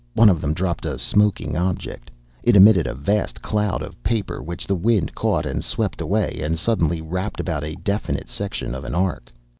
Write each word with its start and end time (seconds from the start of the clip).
One 0.15 0.29
of 0.29 0.41
them 0.41 0.55
dropped 0.55 0.87
a 0.87 0.97
smoking 0.97 1.55
object. 1.55 2.09
It 2.41 2.55
emitted 2.55 2.87
a 2.87 2.95
vast 2.95 3.39
cloud 3.43 3.83
of 3.83 4.01
paper, 4.01 4.41
which 4.41 4.65
the 4.65 4.73
wind 4.73 5.13
caught 5.13 5.45
and 5.45 5.63
swept 5.63 6.01
away, 6.01 6.41
and 6.41 6.57
suddenly 6.57 7.01
wrapped 7.01 7.39
about 7.39 7.63
a 7.63 7.75
definite 7.75 8.27
section 8.27 8.73
of 8.73 8.83
an 8.83 8.95
arc. 8.95 9.31